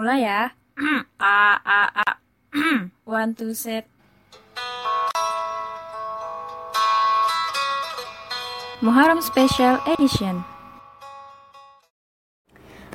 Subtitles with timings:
[0.00, 0.56] Mulai ya.
[1.20, 2.08] a a a.
[3.04, 3.84] One two set.
[8.80, 10.40] Muharram Special Edition.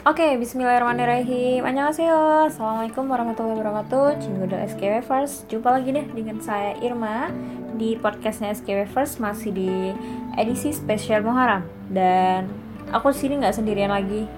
[0.02, 7.34] Oke, bismillahirrahmanirrahim Annyeonghaseyo Assalamualaikum warahmatullahi wabarakatuh Cinggudel SKW First Jumpa lagi deh dengan saya Irma
[7.74, 9.98] Di podcastnya SKW First Masih di
[10.38, 12.54] edisi spesial Muharram Dan
[12.94, 14.30] aku sini nggak sendirian lagi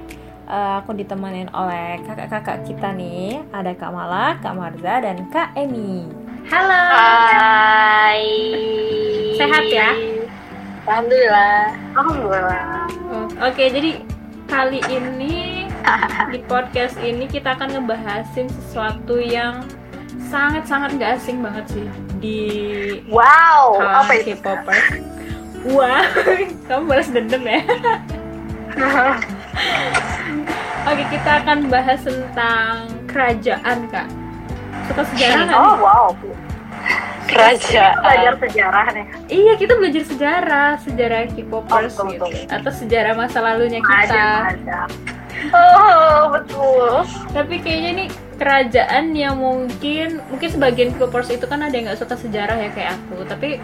[0.48, 6.08] uh, Aku ditemenin oleh kakak-kakak kita nih Ada Kak Mala, Kak Marza, dan Kak Emi
[6.48, 8.24] Halo Hai.
[9.36, 9.92] Sehat ya?
[10.88, 11.76] Alhamdulillah.
[11.92, 12.88] Alhamdulillah.
[13.12, 14.00] Oh, Oke, jadi
[14.48, 15.68] kali ini
[16.32, 19.68] di podcast ini kita akan ngebahasin sesuatu yang
[20.32, 21.88] sangat-sangat gak asing banget sih
[22.24, 22.42] di
[23.12, 23.84] Wow.
[23.84, 24.40] Apa itu?
[24.40, 25.04] K-popers.
[25.68, 26.08] Wah,
[26.72, 27.60] kamu balas dendam ya?
[30.88, 34.08] Oke, kita akan bahas tentang kerajaan, Kak.
[34.88, 36.08] Suka sejarah nggak Oh wow.
[37.28, 38.00] Kerajaan.
[38.00, 39.06] Belajar sejarah nih.
[39.28, 42.24] Iya, kita belajar sejarah, sejarah K-popers Oh, gitu.
[42.48, 44.56] Atau sejarah masa lalunya kita.
[45.52, 47.04] Oh betul.
[47.36, 52.16] Tapi kayaknya nih kerajaan yang mungkin mungkin sebagian K-popers itu kan ada yang nggak suka
[52.16, 53.28] sejarah ya kayak aku.
[53.28, 53.60] Tapi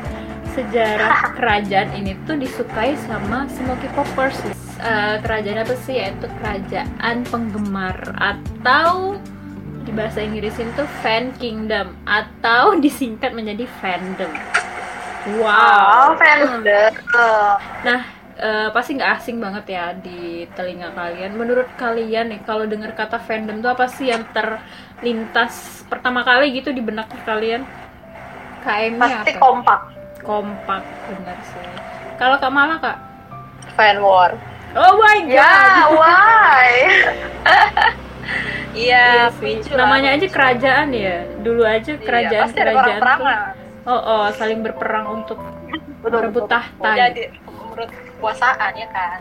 [0.55, 4.37] sejarah kerajaan ini tuh disukai sama semua K-popers.
[4.79, 5.95] Eh, kerajaan apa sih?
[6.01, 9.21] Yaitu kerajaan penggemar atau
[9.85, 14.33] di bahasa Inggrisin tuh fan kingdom atau disingkat menjadi fandom.
[15.57, 16.17] Oh Wow.
[16.19, 16.93] fandom.
[17.83, 18.01] Nah,
[18.37, 21.31] eh, pasti nggak asing banget ya di telinga kalian.
[21.39, 25.53] Menurut kalian nih, kalau dengar kata fandom itu apa sih yang terlintas
[25.91, 27.63] pertama kali gitu di benak kalian?
[28.63, 29.39] KM Pasti apa?
[29.39, 29.81] kompak.
[30.23, 31.67] Kompak, bener sih.
[32.16, 33.13] Kalau Kak Mala, Kak?
[33.73, 34.38] fan war
[34.73, 35.38] Oh my god!
[35.38, 36.73] Ya, why?
[38.73, 41.30] iya lah, Namanya aja kerajaan ya.
[41.45, 43.25] Dulu aja Iya, kerajaan ada kerajaan tuh.
[43.85, 45.37] Oh, oh, saling berperang untuk
[46.02, 46.58] merebut betul.
[46.58, 46.89] tahta.
[46.98, 47.89] jadi menurut
[48.73, 49.19] ya kan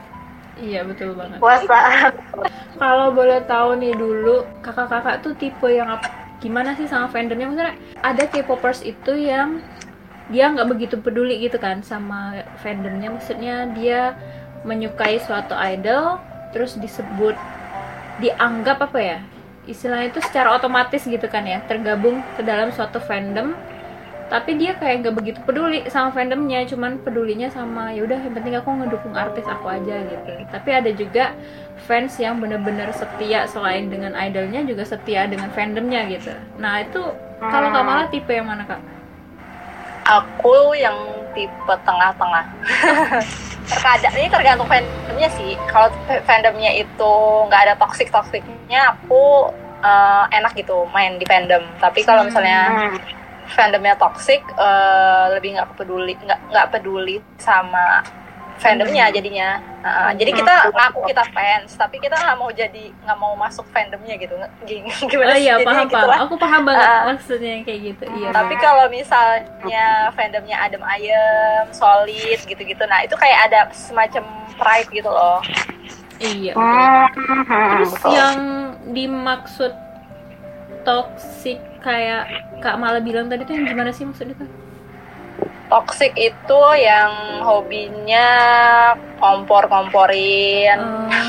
[0.57, 1.37] Iya, betul banget.
[1.37, 2.13] Puasa.
[2.81, 6.09] Kalau boleh tahu nih dulu, kakak-kakak tuh tipe yang apa?
[6.41, 7.45] Gimana sih sama fandomnya?
[7.49, 9.61] Maksudnya ada K-popers itu yang
[10.33, 13.13] dia nggak begitu peduli gitu kan sama fandomnya.
[13.13, 14.17] Maksudnya dia
[14.65, 16.17] menyukai suatu idol,
[16.51, 17.37] terus disebut,
[18.25, 19.19] dianggap apa ya?
[19.69, 23.55] Istilahnya itu secara otomatis gitu kan ya, tergabung ke dalam suatu fandom.
[24.33, 28.57] Tapi dia kayak nggak begitu peduli sama fandomnya, cuman pedulinya sama ya udah yang penting
[28.57, 30.33] aku ngedukung artis aku aja gitu.
[30.49, 31.37] Tapi ada juga
[31.85, 36.33] fans yang bener-bener setia selain dengan idolnya juga setia dengan fandomnya gitu.
[36.57, 37.13] Nah itu
[37.45, 38.81] kalau Kak Mala tipe yang mana kak?
[40.13, 40.95] Aku yang
[41.33, 42.45] tipe tengah-tengah.
[43.73, 45.57] Terkadang ini tergantung fandomnya sih.
[45.71, 47.13] Kalau fa- fandomnya itu
[47.49, 49.49] nggak ada toxic toxicnya aku
[49.81, 51.65] eh, enak gitu main di fandom.
[51.81, 52.99] Tapi kalau misalnya Hmm.
[53.53, 58.05] fandomnya toxic eh, lebih nggak peduli nggak nggak peduli sama
[58.57, 59.49] fandomnya jadinya
[59.83, 60.79] Uh, jadi kita Hmm.
[60.79, 64.39] ngaku kita fans tapi kita nggak mau jadi nggak mau masuk fandomnya gitu
[65.11, 66.23] gimana Oh sih iya jadinya paham gitu paham.
[66.23, 67.03] Aku paham banget Ah.
[67.05, 68.05] maksudnya yang kayak gitu.
[68.07, 68.29] Iya.
[68.31, 74.23] tapi kalau misalnya fandomnya adem ayem solid gitu-gitu nah itu kayak ada semacam
[74.55, 75.43] pride gitu loh
[76.21, 76.55] iya.
[76.55, 76.63] betul.
[76.63, 78.11] Hmm, Terus betul.
[78.15, 78.39] yang
[78.89, 79.73] dimaksud
[80.83, 84.47] toxic kayak Kak Mala bilang tadi tuh yang gimana sih maksudnya tuh?
[85.73, 87.09] Toxic itu yang
[87.41, 88.29] hobinya
[89.17, 90.77] kompor-komporin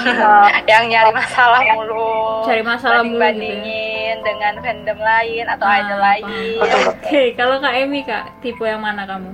[0.04, 3.56] Oh, yang nyari masalah mulu cari masalah mulu gitu.
[3.56, 4.20] ya.
[4.20, 6.24] dengan fandom lain atau Ah, idol lain
[6.60, 6.82] betul.
[6.92, 9.32] Oke, kalau Kak Emi Kak, tipe yang mana kamu?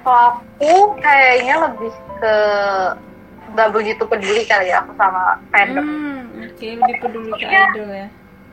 [0.00, 2.36] Kalau aku kayaknya lebih ke
[3.50, 5.82] nggak begitu peduli kali ya aku sama fandom.
[5.82, 8.06] Hmm, oke lebih peduli ke idol ya.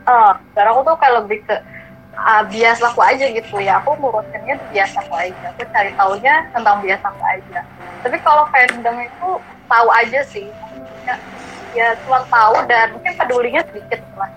[0.04, 1.54] Eh, karena aku tuh kayak lebih ke
[2.18, 3.78] ah, bias aku aja gitu ya.
[3.82, 5.54] Aku ngurusinnya bias aku aja.
[5.54, 7.60] Aku cari taunya tentang bias aku aja.
[8.02, 9.28] Tapi kalau fandom itu
[9.70, 10.48] tahu aja sih.
[11.06, 11.14] Ya,
[11.74, 14.30] ya cuma tahu dan mungkin pedulinya sedikit lah.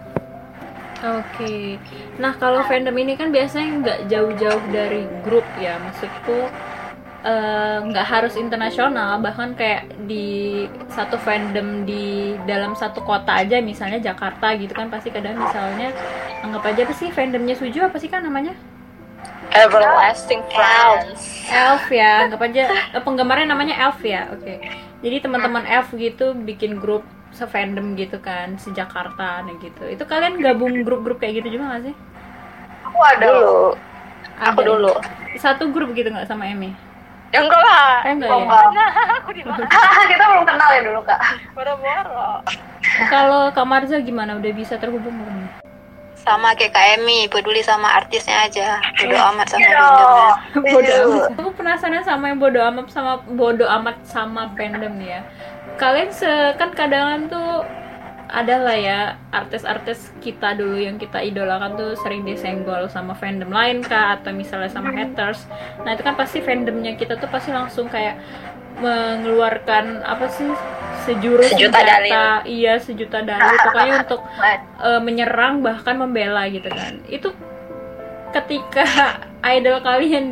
[1.01, 1.81] Oke.
[2.21, 5.81] Nah, kalau fandom ini kan biasanya nggak jauh-jauh dari grup ya.
[5.81, 6.45] Maksudku
[7.21, 14.01] eh, nggak harus internasional, bahkan kayak di satu fandom di dalam satu kota aja, misalnya
[14.01, 15.93] Jakarta gitu kan pasti kadang misalnya
[16.41, 18.53] anggap aja apa sih fandomnya Suju apa sih kan namanya?
[19.51, 22.63] everlasting friends Elf ya, anggap aja
[22.95, 24.31] eh, penggemarnya namanya Elf ya.
[24.31, 24.63] Oke.
[25.03, 27.03] Jadi teman-teman Elf gitu bikin grup
[27.35, 29.83] se-fandom gitu kan, se Jakarta nah gitu.
[29.91, 31.95] Itu kalian gabung grup-grup kayak gitu juga gak sih?
[32.87, 33.75] Aku ada dulu
[34.41, 34.69] aku Ada.
[34.73, 34.93] dulu
[35.37, 36.73] Satu grup gitu nggak sama Emi?
[37.31, 37.91] Ya enggak lah.
[38.05, 38.45] Eh, enggak ya?
[38.69, 39.65] Nah, aku di mana?
[40.11, 41.19] kita belum kenal ya dulu kak
[41.51, 42.29] Boro-boro.
[43.07, 44.35] Kalau Kak Marza gimana?
[44.35, 45.47] Udah bisa terhubung belum?
[46.13, 48.77] Sama kayak Kak Emi, peduli sama artisnya aja.
[48.93, 49.73] Bodo amat sama Iya.
[49.73, 50.29] fandomnya.
[50.61, 51.01] bodo Iya.
[51.01, 51.29] amat.
[51.33, 55.21] Aku penasaran sama yang bodo amat sama bodo amat sama fandom nih ya.
[55.79, 56.29] Kalian se
[56.59, 57.65] kan kadang tuh
[58.31, 58.99] ada lah ya
[59.35, 64.71] artis-artis kita dulu yang kita idolakan tuh sering disenggol sama fandom lain kah atau misalnya
[64.71, 65.43] sama haters.
[65.83, 68.15] Nah itu kan pasti fandomnya kita tuh pasti langsung kayak
[68.79, 70.47] mengeluarkan apa sih
[71.03, 71.91] sejurus Sejuta senjata.
[71.91, 72.23] dalil.
[72.47, 74.21] iya sejuta dalil pokoknya untuk
[74.87, 77.35] eh, menyerang bahkan membela gitu kan itu
[78.31, 78.85] ketika
[79.53, 80.31] idol kalian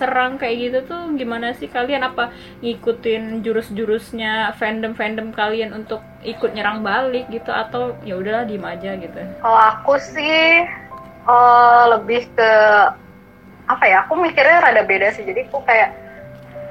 [0.00, 2.00] diserang kayak gitu tuh gimana sih kalian?
[2.00, 2.32] Apa
[2.64, 7.52] ngikutin jurus-jurusnya fandom-fandom kalian untuk ikut nyerang balik gitu?
[7.52, 9.20] Atau ya udahlah diem aja gitu?
[9.44, 10.64] Kalau aku sih
[11.28, 12.52] eh, lebih ke
[13.68, 15.28] apa ya aku mikirnya rada beda sih.
[15.28, 15.92] Jadi aku kayak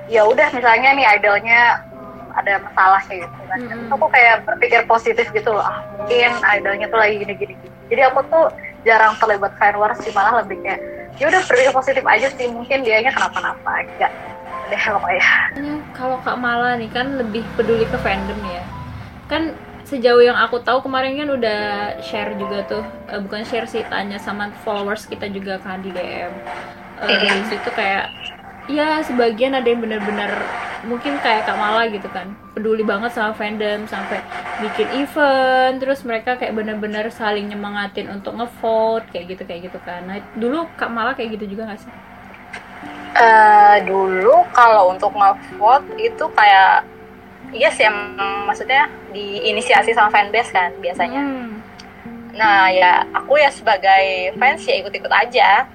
[0.10, 3.58] ya udah misalnya nih idolnya hmm, ada masalah kayak gitu kan.
[3.62, 3.70] Mm-mm.
[3.70, 5.62] Terus aku kayak berpikir positif gitu loh.
[5.62, 7.76] Ah mungkin idolnya tuh lagi gini gini gini.
[7.94, 8.50] jadi aku tuh
[8.82, 10.82] jarang terlibat fan wars sih malah lebih kayak
[11.20, 14.12] ya udah berpikir positif aja sih mungkin dianya kenapa-napa enggak
[14.70, 18.64] deh pokoknya Makanya kalau Kak Mala nih kan lebih peduli ke fandom ya.
[19.26, 21.60] Kan sejauh yang aku tahu kemarin kan udah
[22.06, 26.32] share juga tuh, eh, bukan share sih tanya sama followers kita juga kan di DM.
[27.02, 28.14] Eh, dari situ kayak
[28.70, 30.30] ya sebagian ada yang bener-bener
[30.86, 34.24] mungkin kayak Kak Mala gitu kan peduli banget sama fandom sampai
[34.64, 40.06] bikin event terus mereka kayak bener-bener saling nyemangatin untuk ngevote kayak gitu kayak gitu kan
[40.08, 41.92] nah dulu Kak Mala kayak gitu juga gak sih?
[43.20, 46.88] Eh, dulu kalau untuk nge-vote itu kayak
[47.50, 51.26] iya sih emang maksudnya diinisiasi sama fanbase kan biasanya.
[51.26, 51.60] Hmm.
[52.38, 55.66] Nah ya aku ya sebagai fans ya ikut-ikut aja.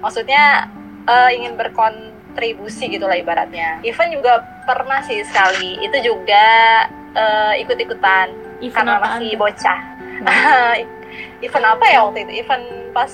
[0.00, 0.66] Maksudnya
[1.04, 3.80] eh, ingin berkontribusi gitu lah ibaratnya.
[3.82, 5.80] Event juga pernah sih sekali.
[5.82, 6.46] Itu juga
[7.14, 8.30] eh, ikut-ikutan
[8.60, 9.78] Event karena apaan masih bocah.
[11.46, 12.32] Event apa ya waktu itu?
[12.44, 13.12] Event pas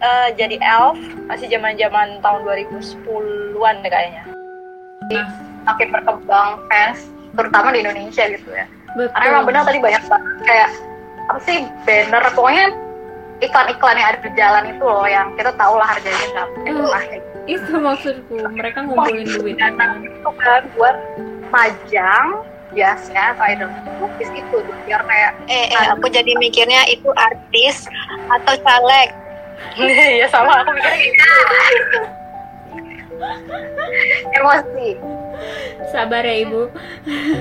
[0.00, 4.24] eh, jadi elf masih zaman-zaman tahun 2010-an deh kayaknya.
[5.64, 8.64] makin berkembang fans terutama di Indonesia gitu ya
[8.96, 9.12] Betul.
[9.14, 10.68] karena emang benar tadi banyak banget kayak
[11.28, 12.64] apa sih banner pokoknya
[13.38, 17.02] iklan-iklan yang ada di jalan itu loh yang kita tahu lah harganya nggak Eh, murah
[17.04, 17.24] kayak.
[17.48, 19.56] Itu maksudku mereka ngumpulin duit.
[19.56, 20.96] dana itu kan buat
[21.48, 23.68] majang biasanya atau idol
[24.04, 27.88] lukis itu biar kayak Eh, eh, aku jadi mikirnya itu artis
[28.28, 29.08] atau caleg.
[29.80, 30.62] Iya sama.
[30.62, 31.28] Aku mikirnya
[31.74, 32.00] gitu.
[34.38, 34.88] emosi.
[35.90, 36.68] Sabar ya ibu.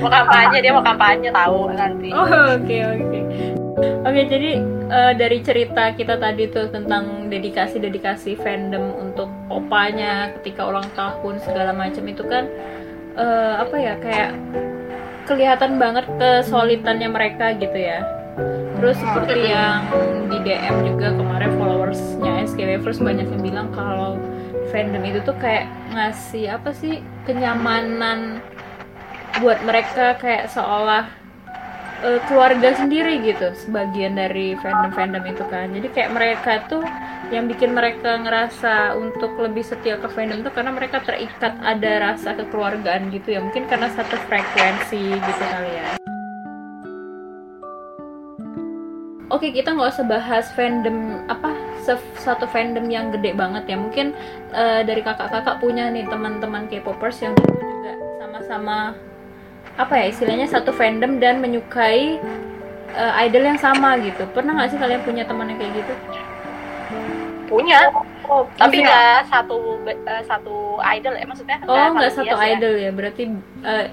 [0.02, 2.10] Mau kampanye dia mau kampanye tahu nanti.
[2.16, 2.26] oh
[2.56, 3.20] oke oke
[3.78, 4.52] oke jadi
[4.90, 11.38] eh, dari cerita kita tadi tuh tentang dedikasi dedikasi fandom untuk opanya ketika ulang tahun
[11.46, 12.50] segala macam itu kan
[13.18, 14.32] eh, apa ya kayak
[15.28, 18.00] kelihatan banget kesolidannya mereka gitu ya.
[18.80, 19.84] Terus seperti yang
[20.32, 24.16] di DM juga kemarin followersnya SKW First banyak yang bilang kalau
[24.72, 28.40] fandom itu tuh kayak ngasih apa sih kenyamanan
[29.44, 31.10] buat mereka kayak seolah
[32.04, 35.72] eh, keluarga sendiri gitu sebagian dari fandom-fandom itu kan.
[35.74, 36.84] Jadi kayak mereka tuh
[37.34, 42.38] yang bikin mereka ngerasa untuk lebih setia ke fandom tuh karena mereka terikat ada rasa
[42.38, 43.40] kekeluargaan gitu ya.
[43.42, 45.88] Mungkin karena satu frekuensi gitu kali ya.
[49.28, 51.52] Oke kita nggak usah bahas fandom apa
[52.16, 53.78] satu fandom yang gede banget ya.
[53.80, 54.16] Mungkin
[54.56, 57.94] eh, dari kakak-kakak punya nih teman-teman K-popers yang dulu juga
[58.24, 58.96] sama-sama
[59.78, 62.18] apa ya istilahnya satu fandom dan menyukai
[62.92, 65.94] eh, idol yang sama gitu pernah nggak sih kalian punya teman yang kayak gitu?
[67.48, 67.80] Punya,
[68.28, 71.58] oh, tapi nggak satu eh, satu idol ya maksudnya.
[71.64, 72.60] Oh nggak satu ya.
[72.60, 73.24] idol ya berarti
[73.64, 73.88] eh,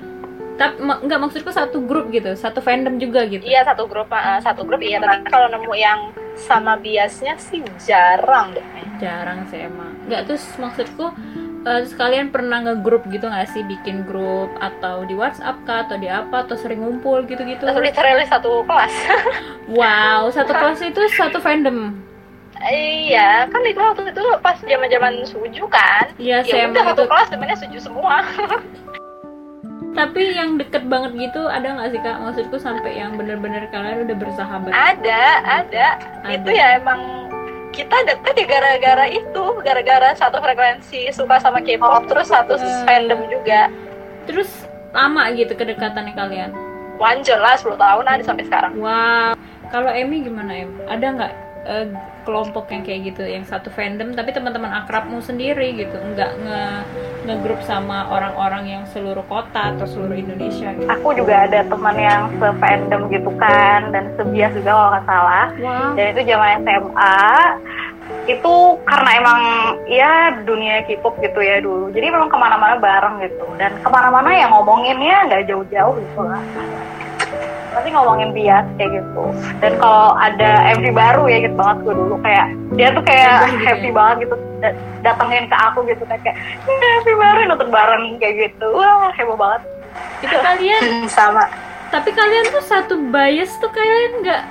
[0.59, 3.47] tapi nggak maksudku satu grup gitu satu fandom juga gitu.
[3.47, 4.99] Iya satu grup, eh, satu grup iya.
[4.99, 8.67] Tapi kalau nemu yang sama biasnya sih jarang deh.
[8.99, 11.11] jarang sih emang nggak terus maksudku
[11.65, 15.97] eh, terus kalian pernah ngegrup gitu nggak sih bikin grup atau di WhatsApp kah atau
[15.97, 18.93] di apa atau sering ngumpul gitu-gitu Terus literally satu kelas.
[19.73, 21.97] wow satu kelas itu satu fandom
[22.65, 26.09] iya, kan itu waktu itu pas zaman-zaman suju kan.
[26.17, 28.25] Iya Ya saya udah satu kelas temennya suju semua.
[29.95, 34.17] tapi yang deket banget gitu ada nggak sih kak maksudku sampai yang bener-bener kalian udah
[34.19, 35.87] bersahabat ada, ada.
[36.27, 36.35] Ada.
[36.35, 37.24] Itu ya emang
[37.75, 42.55] kita deket ya gara-gara itu, gara-gara satu frekuensi suka sama K-pop, terus satu
[42.87, 43.69] fandom juga.
[44.25, 44.49] terus
[44.97, 46.51] lama gitu kedekatannya kalian
[46.97, 48.81] Wanjur lah 10 tahun ada sampai sekarang.
[48.81, 49.37] wow
[49.69, 51.33] kalau Emmy gimana em ada nggak
[51.67, 51.87] eh,
[52.25, 55.95] kelompok yang kayak gitu yang satu fandom tapi teman-teman akrabmu sendiri gitu.
[55.95, 56.63] Nggak nge
[57.25, 60.85] ngegrup sama orang-orang yang seluruh kota atau seluruh Indonesia gitu.
[60.85, 65.47] aku juga ada teman yang se-fandom gitu kan dan sebias juga kalau nggak salah.
[65.57, 65.91] Wow.
[65.97, 67.21] Dan itu zaman SMA
[68.25, 68.55] itu
[68.85, 69.41] karena emang
[69.89, 70.13] ya
[70.45, 71.89] dunia K-pop gitu ya dulu.
[71.93, 73.45] Jadi memang ke mana-mana bareng gitu.
[73.57, 76.45] Dan ke mana-mana ya ngomonginnya nggak jauh-jauh gitu lah
[77.75, 79.25] pasti ngomongin bias kayak gitu.
[79.59, 82.15] Dan kalau ada MV baru ya gitu banget gue dulu.
[82.21, 83.93] Kayak dia tuh kayak gitu happy ya?
[83.93, 84.35] banget gitu.
[84.59, 88.67] Da- datengin ke aku gitu kayak kayak "Ya, MV baru nonton bareng kayak gitu.
[88.71, 89.63] Wah heboh banget.
[90.21, 91.45] Itu kalian sama.
[91.91, 94.43] Tapi kalian tuh satu bias tuh kalian nggak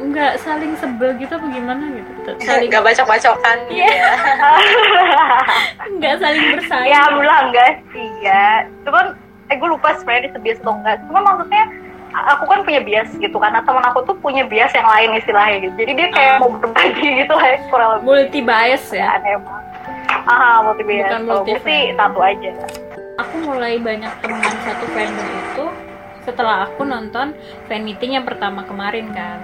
[0.00, 2.30] nggak saling sebel gitu apa gimana gitu?
[2.40, 3.84] Saling nggak bacok-bacokan Iya.
[3.84, 4.12] ya.
[5.92, 6.88] Nggak saling bersaing.
[6.88, 8.64] Ya alhamdulillah enggak sih ya.
[8.84, 9.12] Cuman
[9.50, 10.96] eh gue lupa sebenarnya dia sebias atau enggak.
[11.04, 11.64] Cuma maksudnya
[12.10, 15.74] aku kan punya bias gitu karena teman aku tuh punya bias yang lain istilahnya gitu.
[15.86, 16.38] Jadi dia kayak Ah.
[16.42, 18.04] mau berbagi gitu lah kurang lebih.
[18.06, 19.06] Multi bias ya?
[19.18, 19.64] Aneh banget
[20.26, 21.06] ah multi bias.
[21.06, 21.98] Bukan multi sih fandom.
[21.98, 22.50] satu aja.
[23.20, 25.64] Aku mulai banyak teman satu fandom itu
[26.20, 27.32] setelah aku nonton
[27.66, 29.38] fan meeting yang pertama kemarin kan.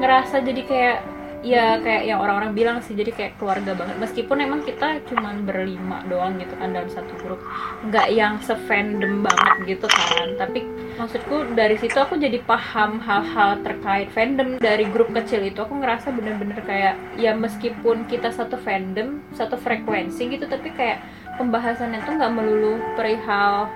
[0.00, 0.98] Ngerasa jadi kayak
[1.44, 4.00] ya kayak yang orang-orang bilang sih jadi kayak keluarga banget.
[4.00, 7.38] Meskipun emang kita cuman berlima doang gitu kan dalam satu grup.
[7.84, 10.28] Nggak yang se-fandom banget gitu kan.
[10.40, 10.64] Tapi
[10.96, 14.56] maksudku dari situ aku jadi paham hal-hal terkait fandom.
[14.56, 20.32] Dari grup kecil itu aku ngerasa bener-bener kayak ya meskipun kita satu fandom satu frekuensi
[20.32, 21.04] gitu tapi kayak
[21.36, 23.68] pembahasannya tuh nggak melulu perihal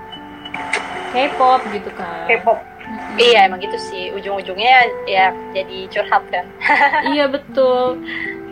[1.12, 2.24] K-pop gitu kan.
[2.32, 3.20] K-pop Mm-mm.
[3.20, 4.08] iya emang gitu sih.
[4.16, 6.48] Ujung-ujungnya ya jadi curhat kan.
[7.12, 8.00] Iya betul.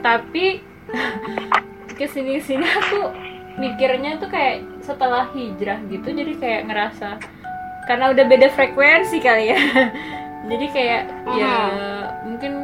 [0.04, 0.60] Tapi
[1.96, 3.10] ke sini sini aku
[3.56, 7.16] mikirnya tuh kayak setelah hijrah gitu jadi kayak ngerasa
[7.88, 9.58] karena udah beda frekuensi kali ya.
[10.46, 11.02] Jadi kayak
[11.34, 11.54] ya
[12.22, 12.55] mungkin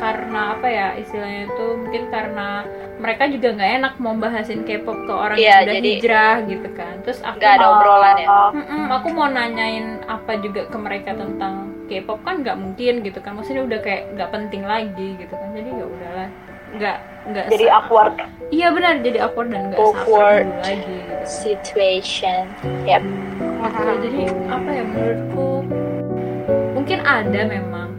[0.00, 2.64] karena apa ya istilahnya itu mungkin karena
[2.96, 6.68] mereka juga nggak enak mau bahasin K-pop ke orang Iya, yang udah jadi hijrah gitu
[6.72, 6.94] kan.
[7.00, 8.28] Terus aku ada obrolan ya?
[8.28, 11.54] Oh, Mm-mm, aku mau nanyain apa juga ke mereka tentang
[11.86, 13.36] K-pop kan nggak mungkin gitu kan.
[13.36, 15.48] Maksudnya udah kayak nggak penting lagi gitu kan.
[15.50, 16.28] Jadi ya udahlah
[16.70, 18.14] nggak nggak jadi se- awkward.
[18.50, 20.46] Iya benar jadi awkward dan nggak Awkward.
[20.60, 22.44] lagi gitu situation.
[22.84, 23.02] Yep.
[23.60, 25.48] Ya, jadi apa ya menurutku
[26.72, 27.89] mungkin ada memang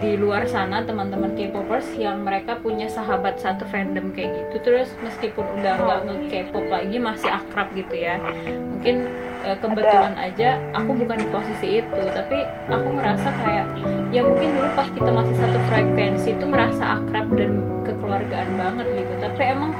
[0.00, 4.56] di luar sana teman-teman K-popers yang mereka punya sahabat satu fandom kayak gitu.
[4.64, 8.16] Terus meskipun udah nggak nge-K-pop lagi masih akrab gitu ya.
[8.48, 9.04] Mungkin
[9.44, 13.66] eh, kebetulan aja aku bukan di posisi itu tapi aku ngerasa kayak
[14.08, 19.14] ya mungkin dulu pas kita masih satu frekuensi itu merasa akrab dan kekeluargaan banget gitu.
[19.20, 19.72] Tapi emang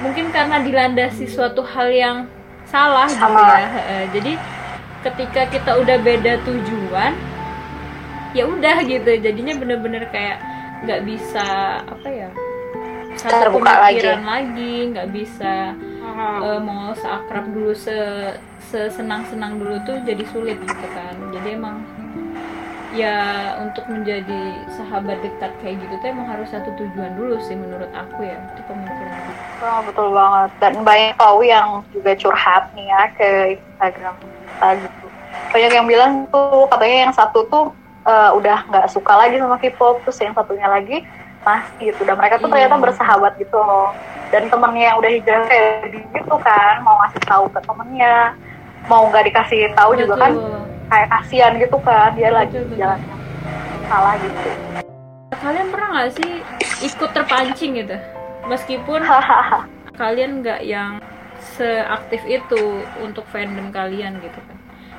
[0.00, 2.16] mungkin karena dilandasi suatu hal yang
[2.68, 4.32] salah gitu ya Heeh, jadi
[5.02, 7.12] ketika kita udah beda tujuan
[8.38, 9.10] ya udah gitu.
[9.18, 10.38] Jadinya bener-bener kayak
[10.86, 11.46] nggak bisa
[11.82, 12.30] apa ya
[13.18, 13.98] satu Terbuka lagi.
[13.98, 15.54] pemikiran lagi nggak bisa
[16.46, 17.98] eh, mau seakrab dulu se
[18.70, 21.14] senang senang dulu tuh jadi sulit gitu kan.
[21.34, 21.82] Jadi emang
[22.96, 27.90] ya untuk menjadi sahabat dekat kayak gitu tuh emang harus satu tujuan dulu sih menurut
[27.92, 29.32] aku ya itu pemikiran aku.
[29.58, 30.50] Oh, betul banget.
[30.62, 33.28] Dan banyak tahu yang juga curhat nih ya ke
[33.58, 35.06] Instagram kita gitu.
[35.48, 37.66] Banyak yang bilang tuh katanya yang satu tuh
[38.06, 41.02] eh, udah nggak suka lagi sama K-pop terus yang satunya lagi
[41.42, 42.04] masih gitu.
[42.04, 42.68] Dan mereka tuh Iya.
[42.68, 43.94] ternyata bersahabat gitu loh.
[44.28, 48.36] Dan temennya yang udah hijrah kayak gitu kan mau ngasih tahu ke temennya
[48.84, 50.32] mau nggak dikasih tahu juga kan
[50.92, 53.00] kayak kasihan gitu kan dia lagi Betul, jalan
[53.88, 54.50] salah gitu.
[55.38, 56.30] Kalian pernah nggak sih
[56.84, 57.96] ikut terpancing gitu?
[58.48, 59.00] Meskipun
[59.96, 61.00] kalian nggak yang
[61.40, 64.57] seaktif itu untuk fandom kalian gitu kan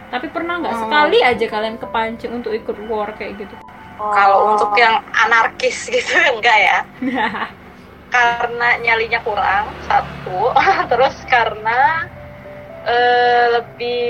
[0.09, 0.83] tapi pernah nggak Hmm.
[0.85, 3.55] sekali aja kalian kepancing untuk ikut war kayak gitu?
[3.99, 6.77] Kalau untuk yang anarkis gitu enggak ya.
[8.09, 10.49] Karena nyalinya kurang satu.
[10.91, 12.09] Terus karena
[12.81, 14.09] eh, lebih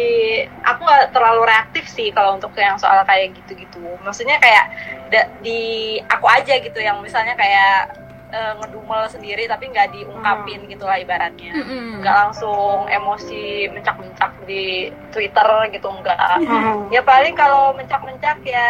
[0.61, 3.81] aku nggak terlalu reaktif sih kalau untuk yang soal kayak gitu-gitu.
[3.99, 4.65] Maksudnya kayak
[5.09, 5.61] da- di
[6.05, 7.97] aku aja gitu yang misalnya kayak
[8.29, 11.99] eh, ngedumel sendiri tapi nggak diungkapin gitu lah ibaratnya Mm-mm.
[11.99, 14.63] nggak langsung emosi mencak-mencak di
[15.09, 16.87] Twitter gitu enggak Hmm.
[16.87, 18.69] ya paling kalau mencak-mencak ya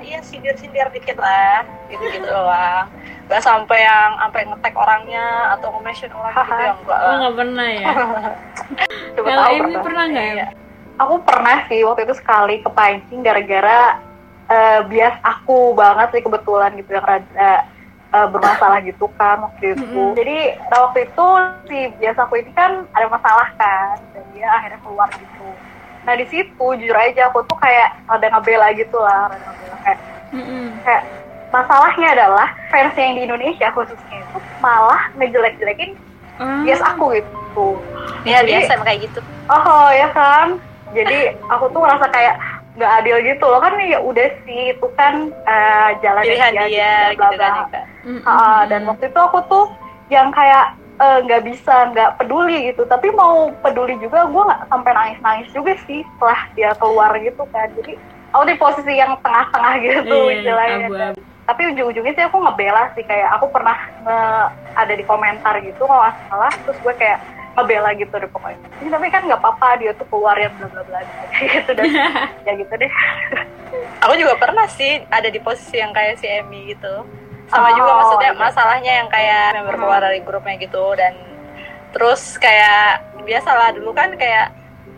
[0.00, 2.88] iya sindir-sindir dikit lah gitu-gitu doang
[3.24, 7.68] gak sampai yang sampai ngetek orangnya atau nge-mention orang gitu yang enggak oh nggak pernah
[7.70, 7.92] ya
[9.14, 9.82] Coba tahu ini pernah.
[9.82, 10.46] pernah nggak ya Iya.
[10.94, 13.80] aku pernah sih waktu itu sekali kepancing gara-gara
[14.46, 17.52] eh, bias aku banget sih kebetulan gitu yang rada
[18.14, 19.82] eh, bermasalah gitu kan waktu itu.
[19.84, 20.14] Mm-mm.
[20.14, 21.26] Jadi nah, waktu itu
[21.66, 25.48] si bias aku ini kan ada masalah kan dan dia akhirnya keluar gitu.
[26.04, 29.98] Nah di situ jujur aja aku tuh kayak ada ngebela gitu lah, rada ngebela kayak
[30.30, 30.66] Mm-mm.
[30.80, 31.02] kayak
[31.48, 35.94] masalahnya adalah fans yang di Indonesia khususnya itu malah ngejelek-jelekin
[36.34, 36.66] Ah.
[36.66, 37.78] yes aku gitu
[38.26, 40.58] ya Jadi- biasa kayak gitu oh ya kan
[40.90, 42.34] jadi aku tuh ngerasa kayak
[42.74, 43.58] nggak adil gitu loh.
[43.58, 47.52] Kan ya udah sih itu kan eh, jalan pilihan dia gitu, bla, gitu bla, kan
[47.70, 47.82] ya.
[48.04, 49.64] Mm, mm, Ah, mm, dan waktu itu aku tuh
[50.06, 50.64] yang kayak
[50.94, 52.82] eh, nggak bisa nggak peduli gitu.
[52.84, 57.42] Tapi mau peduli juga gue nggak sampai nangis nangis juga sih setelah dia keluar gitu
[57.48, 57.66] kan.
[57.72, 57.94] Jadi
[58.30, 60.86] aku di posisi yang tengah-tengah gitu Iya, istilahnya.
[60.88, 61.20] abu-abu.
[61.44, 66.00] tapi ujung-ujungnya sih aku ngebela sih kayak aku pernah nge- ada di komentar gitu kalau
[66.00, 66.52] nggak salah.
[66.64, 67.18] Terus gue kayak
[67.54, 68.58] ngebela gitu di pokoknya.
[68.78, 70.98] "Ini tapi kan nggak apa-apa dia tuh keluar ya bla bla bla.
[71.32, 71.86] Gitu dan
[72.46, 72.90] ya gitu deh.
[74.00, 77.06] Aku juga pernah sih ada di posisi yang kayak si Emmy gitu.
[77.46, 78.40] Sama Oh, juga maksudnya iya.
[78.40, 80.84] masalahnya yang kayak member keluar dari grupnya gitu.
[80.94, 81.14] Dan
[81.90, 84.50] terus kayak biasalah dulu kan kayak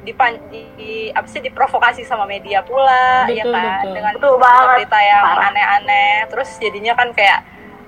[0.03, 3.67] dipan di apa sih diprovokasi sama media pula ya Betul, kan?
[3.83, 3.93] betul.
[3.93, 4.69] dengan Betul banget.
[4.79, 6.11] berita yang aneh-aneh.
[6.31, 7.41] Terus jadinya kan kayak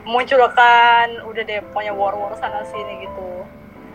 [0.02, 3.44] munculkan udah deh pokoknya war-war sana sini gitu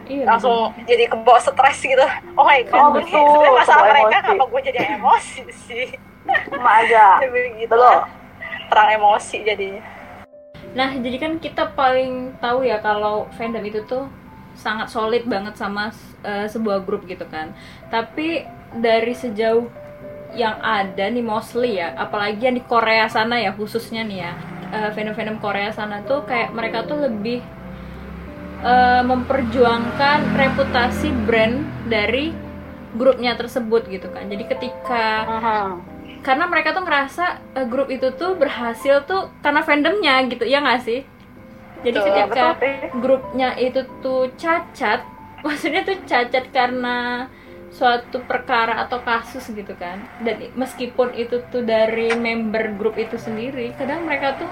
[0.05, 3.23] Iya, langsung jadi kebawa stres gitu oh my god Oh, betul.
[3.23, 4.25] sebenarnya masalah Kebawa mereka emosi.
[4.25, 5.87] kenapa gue jadi emosi sih
[6.49, 7.79] cuma aja Jadi gitu Betul.
[7.79, 8.03] lah.
[8.67, 9.83] perang emosi jadinya
[10.73, 14.09] Nah, jadi kan kita paling tahu ya kalau fandom itu tuh
[14.53, 17.53] sangat solid banget sama eh, sebuah grup gitu kan.
[17.87, 18.41] Tapi
[18.73, 19.69] dari sejauh
[20.33, 24.33] yang ada nih mostly ya, apalagi yang di Korea sana ya khususnya nih ya,
[24.71, 27.45] eh, fandom-fandom Korea sana tuh kayak mereka tuh lebih
[28.63, 32.33] eh, memperjuangkan reputasi brand dari
[32.95, 34.29] grupnya tersebut gitu kan.
[34.29, 35.05] Jadi ketika
[36.23, 37.25] karena mereka tuh ngerasa
[37.59, 41.01] eh, grup itu tuh berhasil tuh karena fandomnya gitu ya nggak sih?
[41.83, 45.03] Jadi Betul, ketika betul grupnya itu tuh cacat
[45.45, 47.27] maksudnya tuh cacat karena
[47.73, 49.99] suatu perkara atau kasus gitu kan.
[50.23, 54.49] Dan meskipun itu tuh dari member grup itu sendiri kadang mereka tuh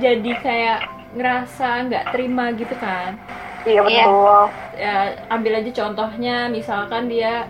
[0.00, 0.80] jadi kayak
[1.12, 3.16] ngerasa nggak terima gitu kan?
[3.62, 4.42] Iya betul.
[4.74, 4.96] Ya,
[5.30, 7.46] ambil aja contohnya misalkan dia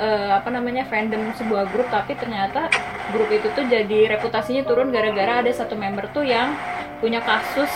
[0.00, 2.72] eh, apa namanya fandom sebuah grup tapi ternyata
[3.12, 6.56] grup itu tuh jadi reputasinya turun gara-gara ada satu member tuh yang
[6.98, 7.70] punya kasus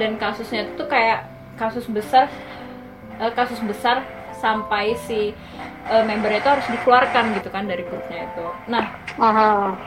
[0.00, 1.28] dan kasusnya tuh kayak
[1.60, 2.30] kasus besar
[3.20, 4.02] eh, kasus besar
[4.38, 5.34] sampai si
[5.90, 8.46] eh, membernya itu harus dikeluarkan gitu kan dari grupnya itu.
[8.70, 8.84] Nah,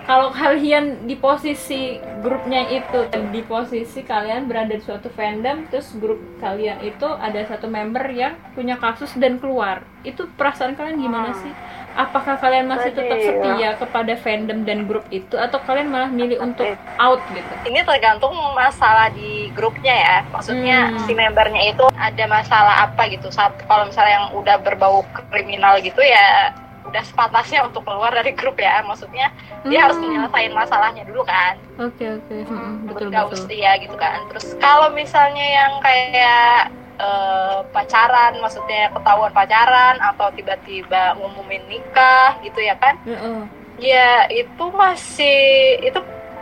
[0.06, 5.96] kalau kalian di posisi grupnya itu dan di posisi kalian berada di suatu fandom terus
[5.98, 11.32] grup kalian itu ada satu member yang punya kasus dan keluar itu perasaan kalian gimana
[11.38, 11.54] sih?
[11.92, 16.40] Apakah kalian masih tetap Sedih, setia kepada fandom dan grup itu atau kalian malah milih
[16.40, 16.66] untuk
[16.98, 17.54] out gitu?
[17.68, 20.16] Ini tergantung masalah di grupnya ya.
[20.30, 21.00] Maksudnya Hmm.
[21.04, 23.28] si membernya itu ada masalah apa gitu.
[23.28, 28.58] Saat kalau misalnya yang udah berbau kriminal gitu ya udah sepatasnya untuk keluar dari grup
[28.58, 28.82] ya.
[28.84, 29.30] Maksudnya
[29.64, 30.10] dia harus Hmm.
[30.10, 31.54] menyelesaikan masalahnya dulu kan.
[31.78, 32.36] Oke oke.
[32.50, 33.40] Mm-mm, betul nggak betul.
[33.46, 34.20] setia gitu kan.
[34.34, 42.62] Terus kalau misalnya yang kayak eh, pacaran maksudnya ketahuan pacaran atau tiba-tiba ngumumin nikah gitu
[42.62, 42.94] ya kan.
[43.04, 43.42] Heeh.
[43.82, 45.42] ya itu masih
[45.82, 45.98] itu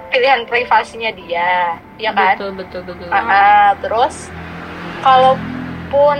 [0.10, 4.28] pilihan privasinya dia ya kan betul betul betul ah, terus
[5.02, 6.18] kalaupun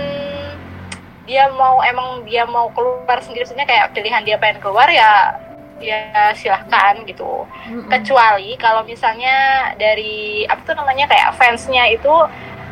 [1.28, 5.38] dia mau emang dia mau keluar sendiri maksudnya kayak pilihan dia pengen keluar ya
[5.80, 7.88] ya silahkan gitu Mm-mm.
[7.88, 12.12] kecuali kalau misalnya dari apa tuh namanya kayak fansnya itu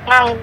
[0.04, 0.36] ngang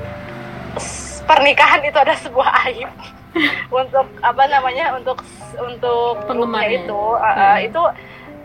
[1.25, 2.89] pernikahan itu ada sebuah aib
[3.83, 5.21] untuk apa namanya untuk
[5.59, 6.87] untuk Penggemarnya.
[6.87, 7.67] itu uh, uh, Hmm.
[7.67, 7.81] itu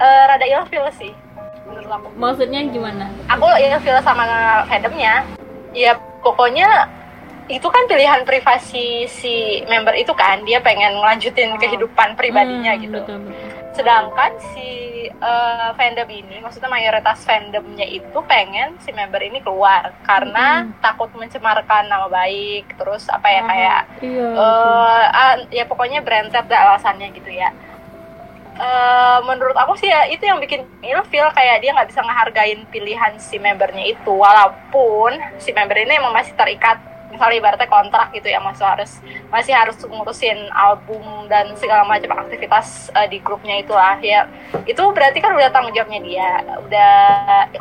[0.01, 1.13] uh, rada ilfil sih
[1.91, 3.05] menurut aku maksudnya gimana?
[3.27, 4.25] Aku ilfil sama
[4.65, 5.27] fandomnya.
[5.75, 6.87] Ya pokoknya
[7.51, 9.35] itu kan pilihan privasi si
[9.67, 10.47] member itu kan.
[10.47, 12.99] Dia pengen ngelanjutin kehidupan pribadinya Hmm, gitu.
[13.03, 13.49] betul betul.
[13.71, 14.71] Sedangkan si
[15.19, 19.91] uh, fandom ini maksudnya mayoritas fandomnya itu pengen si member ini keluar.
[20.07, 20.75] Karena Hmm.
[20.79, 23.51] takut mencemarkan nama baik terus apa ya Hmm.
[23.51, 27.51] kayak iya eh ah, ya pokoknya branded dah alasannya gitu ya
[28.61, 33.17] Eh, menurut aku sih ya itu yang bikin ilfil kayak dia nggak bisa ngehargain pilihan
[33.17, 36.77] si membernya itu walaupun si member ini emang masih terikat
[37.09, 39.01] misalnya ibaratnya kontrak gitu ya masih harus
[39.33, 41.01] masih harus ngurusin album
[41.33, 44.29] dan segala macam aktivitas eh, di grupnya itulah ya
[44.69, 46.29] itu berarti kan udah tanggung jawabnya dia
[46.61, 46.93] udah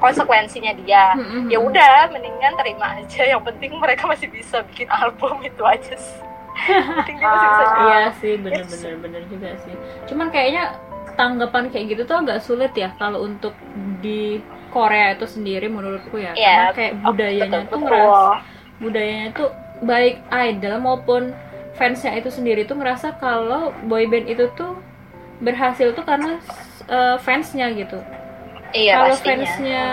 [0.04, 1.48] konsekuensinya dia Mm-mm.
[1.48, 6.28] ya udah mendingan terima aja yang penting mereka masih bisa bikin album itu aja sih
[6.60, 7.88] Yang penting dia masih bisa jual.
[7.88, 9.74] Iya sih, bener-bener bener juga sih.
[10.12, 10.76] Cuman kayaknya
[11.20, 13.52] tanggapan kayak gitu tuh agak sulit ya kalau untuk
[14.00, 14.40] di
[14.72, 16.32] Korea itu sendiri menurutku ya.
[16.32, 17.80] Karena Iya, kayak betul, budayanya tuh betul.
[17.84, 18.32] ngerasa
[18.80, 19.50] budayanya tuh
[19.84, 21.24] baik idol maupun
[21.76, 24.80] fansnya itu sendiri tuh ngerasa kalau boyband itu tuh
[25.40, 26.40] berhasil tuh karena
[26.88, 28.00] uh, fansnya gitu.
[28.72, 29.84] iya kalau pastinya fansnya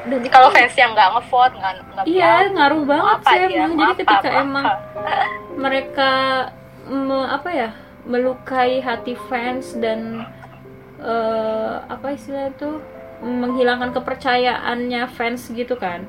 [0.00, 1.74] dan itu kalau fans yang nggak ngevote nggak
[2.08, 4.76] iya ngaruh banget apa sih dia, emang mau jadi apa, ketika mau emang apa.
[5.64, 6.10] mereka
[6.88, 7.68] me- apa ya
[8.08, 10.24] melukai hati fans dan
[11.00, 12.80] eh, apa istilah itu
[13.20, 16.08] menghilangkan kepercayaannya fans gitu kan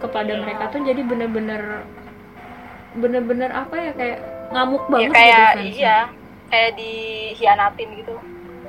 [0.00, 1.84] kepada mereka tuh jadi bener-bener
[2.96, 4.18] bener-bener apa ya kayak
[4.50, 5.96] ngamuk ya banget kayak gitu iya
[6.50, 8.14] kayak dihianatin gitu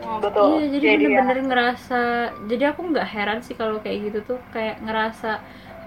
[0.02, 1.22] Hmm, betul Iya, jadi Jadi ya.
[1.22, 2.02] bener-bener ngerasa.
[2.50, 5.38] Jadi aku nggak heran sih kalau kayak gitu tuh, kayak ngerasa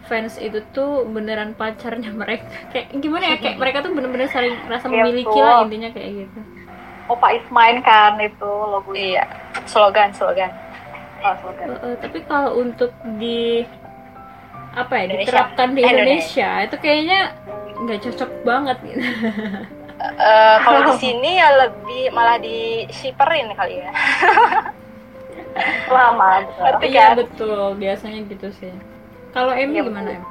[0.06, 2.46] fans itu tuh beneran pacarnya mereka.
[2.70, 3.36] Kayak gimana ya?
[3.42, 6.40] Kayak mereka tuh bener-bener saling rasa Iya, memiliki lah intinya kayak gitu.
[7.04, 9.24] Opa is mine kan itu logonya iya
[9.66, 10.50] slogan slogan
[11.24, 11.68] Oh, slogan.
[11.72, 13.64] Eh, tapi kalau untuk di
[14.76, 15.24] apa ya Indonesia.
[15.24, 17.20] diterapkan di Eh, Indonesia itu kayaknya
[17.74, 19.00] nggak cocok banget gitu.
[20.04, 23.90] Eh, kalau di sini ya lebih malah di shiperin kali ya
[25.96, 26.90] lama betul.
[26.90, 27.16] Iya kan?
[27.16, 28.72] betul, biasanya gitu sih.
[29.30, 30.10] Kalau Emmy Iya, gimana.
[30.12, 30.24] Em?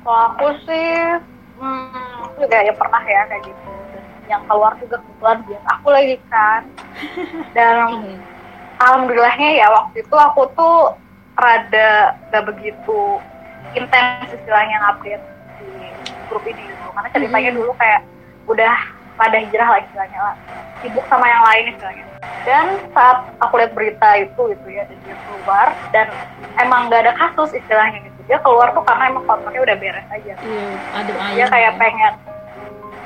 [0.00, 0.88] Kalau aku sih,
[1.58, 3.70] hmm, juga ya pernah ya kayak gitu.
[4.24, 6.62] Yang keluar juga kebetulan biasa aku lagi kan.
[7.52, 7.88] Dan
[8.82, 10.76] alhamdulillahnya ya waktu itu aku tuh
[11.34, 11.90] rada
[12.30, 13.18] gak begitu
[13.72, 15.24] intens istilahnya ngupdate
[15.58, 15.70] di
[16.26, 16.86] grup ini gitu.
[16.90, 17.58] Karena ceritanya Mhm.
[17.58, 18.00] dulu kayak
[18.46, 18.74] udah
[19.14, 20.36] pada hijrah lah istilahnya lah.
[20.78, 22.04] Sibuk sama yang lain istilahnya.
[22.44, 26.06] Dan saat aku lihat berita itu gitu ya, dan dia keluar dan
[26.60, 28.20] emang gak ada kasus istilahnya gitu.
[28.24, 31.34] Dia keluar tuh karena emang kontraknya udah beres aja Iya, adem ayem.
[31.34, 31.78] dia kayak ya.
[31.80, 32.12] pengen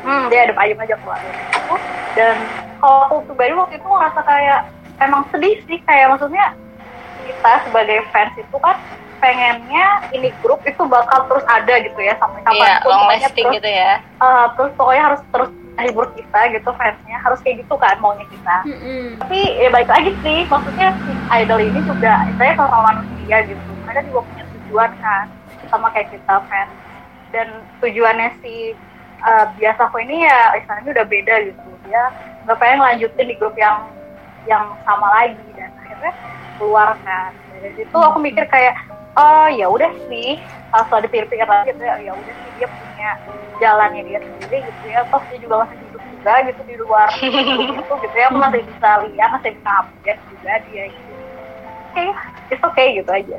[0.05, 0.27] hmm.
[0.31, 1.21] Dia ada ayam aja keluar.
[2.15, 2.37] Dan
[2.79, 4.61] kalau aku pribadi waktu itu ngerasa kayak
[5.03, 6.55] emang sedih sih kayak maksudnya
[7.23, 8.77] kita sebagai fans itu kan
[9.19, 13.57] pengennya ini grup itu bakal terus ada gitu ya sampai iya long pokoknya lasting terus,
[13.59, 13.93] gitu ya.
[13.99, 18.57] eh, terus pokoknya harus terus hibur kita gitu fansnya harus kayak gitu kan maunya kita.
[18.67, 19.15] Mm-mm.
[19.23, 23.71] tapi ya balik lagi sih maksudnya si idol ini juga saya sama manusia gitu.
[23.87, 25.25] Mereka juga punya tujuan kan
[25.71, 26.73] sama kayak kita fans.
[27.29, 27.47] Dan
[27.85, 28.73] tujuannya si
[29.23, 31.71] uh, biasa aku ini ya istilahnya udah beda gitu.
[31.87, 32.03] Dia
[32.45, 33.91] nggak pengen lanjutin di grup yang
[34.47, 36.13] yang sama lagi dan akhirnya
[36.57, 37.33] keluar kan.
[37.51, 38.75] Dari situ aku mikir kayak
[39.19, 43.09] oh ya udah sih kalau setelah dipikir-pikir lagi gitu ya ya udah sih dia punya
[43.59, 45.01] jalannya dia sendiri gitu ya.
[45.11, 47.09] Toh dia juga masih hidup juga gitu di luar
[47.83, 51.13] itu gitu ya aku masih bisa lihat masih bisa update juga dia gitu.
[51.89, 52.05] Oke
[52.49, 53.39] it's okay gitu aja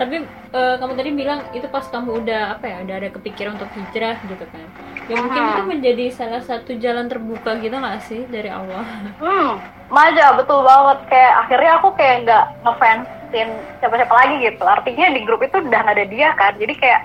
[0.00, 0.16] Tapi
[0.56, 4.16] eh, kamu tadi bilang itu pas kamu udah apa ya, udah ada kepikiran untuk hijrah
[4.24, 4.64] gitu kan.
[5.12, 5.52] Ya mungkin Hmm.
[5.52, 8.80] itu menjadi salah satu jalan terbuka gitu nggak sih dari Allah?
[9.20, 9.60] Hmm,
[9.92, 10.98] maja betul banget.
[11.12, 14.64] Kayak akhirnya aku kayak nggak ngefansin siapa-siapa lagi gitu.
[14.64, 16.52] Artinya di grup itu udah nggak ada dia kan.
[16.56, 17.00] Jadi kayak,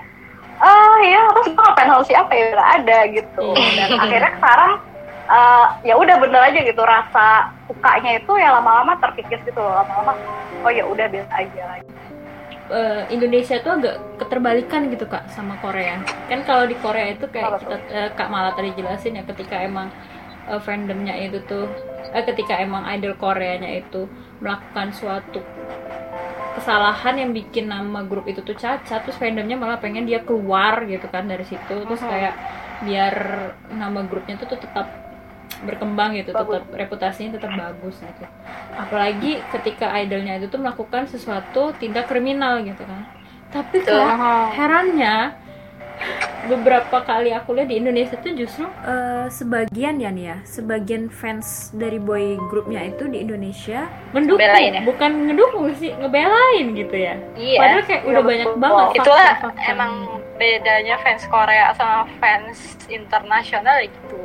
[0.64, 3.46] ah ya terus gue ngapain sama siapa ya nggak ada gitu.
[3.52, 3.72] Iya.
[3.76, 4.72] Dan akhirnya sekarang
[5.26, 10.16] eh, ya udah bener aja gitu rasa sukanya itu ya lama-lama terkikis gitu loh lama-lama.
[10.64, 11.92] Oh ya udah biasa aja lagi.
[12.66, 16.02] Eh, Indonesia tuh agak keterbalikan gitu kak sama Korea.
[16.26, 19.86] Kan kalau di Korea itu kayak kita eh, kak malah tadi jelasin ya ketika emang
[20.50, 21.70] eh, fandomnya itu tuh,
[22.10, 24.10] eh, ketika emang idol Koreanya itu
[24.42, 25.38] melakukan suatu
[26.58, 31.06] kesalahan yang bikin nama grup itu tuh cacat, terus fandomnya malah pengen dia keluar gitu
[31.06, 32.34] kan dari situ, terus kayak
[32.82, 33.14] biar
[33.70, 35.05] nama grupnya tuh, tuh tetap
[35.62, 36.60] berkembang gitu, Bagus.
[36.60, 38.24] tetap reputasinya tetap bagus gitu.
[38.72, 43.06] Apalagi ketika idolnya itu tuh melakukan sesuatu tindak kriminal gitu kan.
[43.46, 43.96] Tapi kok
[44.52, 45.32] herannya
[46.46, 51.72] beberapa kali aku lihat di Indonesia tuh justru eh, sebagian ya nih ya, sebagian fans
[51.72, 54.82] dari boy grupnya itu di Indonesia mendukung, Ngebelain ya?
[54.84, 57.14] bukan ngedukung sih, ngebelain gitu ya.
[57.34, 58.30] iya Padahal kayak Iya, udah betul.
[58.30, 59.70] banyak banget itulah fakta-fakta.
[59.72, 59.92] emang
[60.36, 64.20] bedanya fans Korea sama fans internasional gitu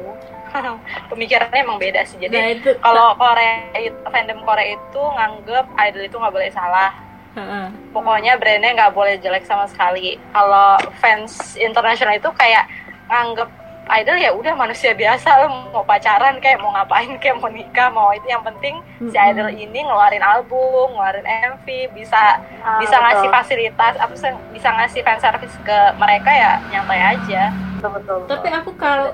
[1.07, 6.03] pemikirannya emang beda sih jadi Nah, itu kalau Korea itu fandom Korea itu nganggep idol
[6.03, 6.91] itu nggak boleh salah
[7.31, 7.65] Heeh.
[7.89, 12.67] pokoknya brandnya nggak boleh jelek sama sekali kalau fans internasional itu kayak
[13.07, 13.47] nganggep
[13.91, 18.11] idol ya udah manusia biasa lo mau pacaran kayak mau ngapain kayak mau nikah mau
[18.11, 19.27] itu yang penting si Mm-mm.
[19.27, 23.35] idol ini ngeluarin album ngeluarin MV bisa Ah, bisa ngasih betul.
[23.35, 27.41] fasilitas apa sih bisa ngasih fan service ke mereka ya nyantai aja
[27.75, 28.15] betul betul.
[28.21, 28.31] betul.
[28.37, 29.07] Tapi aku kalau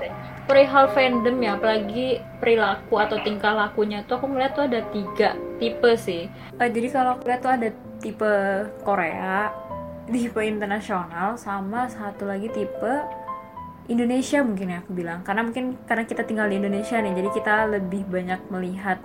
[0.48, 5.92] perihal fandom ya, apalagi perilaku atau tingkah lakunya tuh aku ngeliat tuh ada tiga tipe
[6.00, 6.32] sih.
[6.56, 7.68] Eh, jadi kalau aku lihat tuh ada
[8.00, 8.32] tipe
[8.80, 9.52] Korea,
[10.08, 12.92] tipe internasional, sama satu lagi tipe
[13.92, 15.20] Indonesia mungkin ya aku bilang.
[15.20, 18.98] Karena mungkin karena kita tinggal di Indonesia nih, jadi kita lebih banyak melihat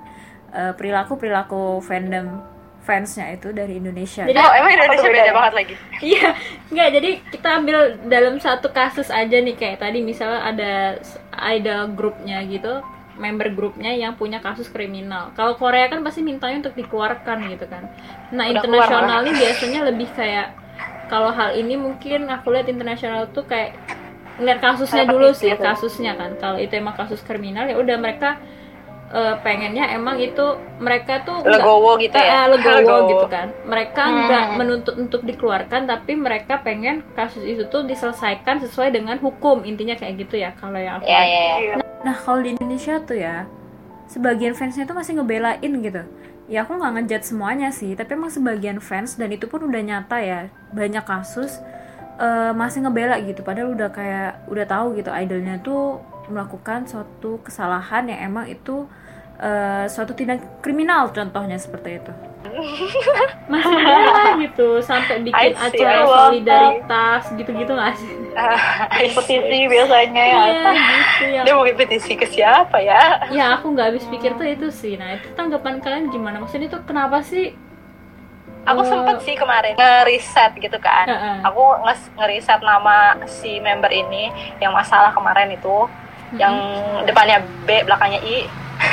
[0.56, 2.53] eh, perilaku-perilaku fandom
[2.84, 4.27] fansnya itu dari Indonesia.
[4.27, 5.73] oh emang Indonesia beda banget lagi
[6.12, 6.36] Iya,
[6.67, 7.77] nggak jadi kita ambil
[8.12, 10.99] dalam satu kasus aja nih kayak tadi misalnya ada
[11.43, 12.79] ada grupnya gitu,
[13.19, 15.36] member grupnya yang punya kasus kriminal.
[15.38, 17.91] Kalau Korea kan pasti mintanya untuk dikeluarkan gitu kan.
[18.34, 20.56] Nah Udah internasional ini biasanya lebih kayak
[21.12, 23.77] kalau hal ini mungkin aku lihat internasional tuh kayak
[24.41, 25.62] ngeliat kasusnya dulu sih gitu.
[25.62, 28.41] kasusnya kan kalau itu emang kasus kriminal ya udah mereka
[29.13, 30.41] eh, pengennya emang itu
[30.78, 34.26] mereka tuh nggak- legowo gitu ya eh, legowo gitu kan mereka Hmm.
[34.26, 39.93] nggak menuntut untuk dikeluarkan tapi mereka pengen kasus itu tuh diselesaikan sesuai dengan hukum intinya
[39.93, 41.28] kayak gitu ya kalau yang aku ya lihat.
[41.28, 41.76] ya ya Iya.
[42.02, 43.45] Nah kalau di Indonesia tuh ya
[44.06, 46.04] sebagian fansnya tuh masih ngebelain gitu.
[46.45, 50.19] Ya aku nggak ngejudge semuanya sih, tapi emang sebagian fans dan itu pun udah nyata
[50.19, 51.63] ya banyak kasus
[52.15, 53.39] eh, masih ngebela gitu.
[53.41, 58.84] Padahal udah kayak udah tahu gitu idolnya tuh melakukan suatu kesalahan yang emang itu
[59.43, 62.13] eh, suatu tindak kriminal contohnya seperti itu.
[63.51, 68.12] Masih ngebela gitu sampai bikin acara solidaritas gitu-gitu nggak sih?
[69.15, 71.41] petisi biasanya ya Iya gitu ya.
[71.43, 75.13] dia mau petisi ke siapa ya ya aku nggak habis pikir tuh itu sih nah
[75.13, 77.53] itu tanggapan kalian gimana maksudnya itu kenapa sih
[78.63, 81.36] aku Eh, sempet sih kemarin nge-reset gitu kan Heeh.
[81.45, 85.86] aku nge- nge-reset nama si member ini yang masalah kemarin itu
[86.34, 86.58] yang
[87.06, 88.49] depannya B belakangnya I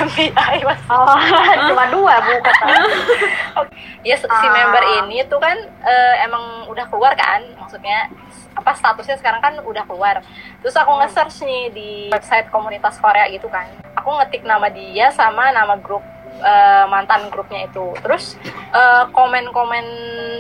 [0.09, 0.81] BI mas.
[0.89, 1.17] Oh
[1.71, 2.55] cuma dua bukan
[4.09, 4.49] ya si Ah.
[4.49, 7.45] member ini tuh kan eh, emang udah keluar kan?
[7.61, 8.09] Maksudnya
[8.57, 10.25] apa statusnya sekarang kan udah keluar.
[10.61, 13.69] Terus aku nge-search nih di website komunitas Korea gitu kan.
[13.97, 16.03] Aku ngetik nama dia sama nama grup
[16.41, 17.93] eh, mantan grupnya itu.
[18.01, 18.41] Terus
[18.73, 19.87] eh, komen-komen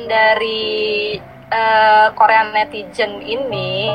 [0.08, 1.20] dari
[1.50, 3.92] eh, Korean netizen ini